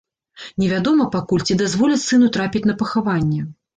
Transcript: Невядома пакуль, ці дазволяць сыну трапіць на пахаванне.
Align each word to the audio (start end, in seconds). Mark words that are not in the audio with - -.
Невядома 0.61 1.05
пакуль, 1.15 1.45
ці 1.47 1.57
дазволяць 1.61 2.01
сыну 2.07 2.33
трапіць 2.39 2.67
на 2.71 2.77
пахаванне. 2.81 3.41